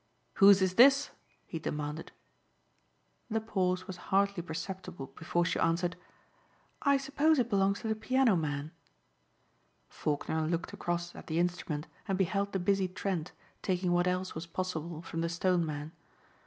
[0.41, 1.11] "Who's is this?"
[1.45, 2.11] he demanded.
[3.29, 5.95] The pause was hardly perceptible before she answered.
[6.81, 8.71] "I suppose it belongs to the piano man."
[9.89, 14.47] Faulkner looked across at the instrument and beheld the busy Trent taking what else was
[14.47, 15.91] possible from the Stoneman.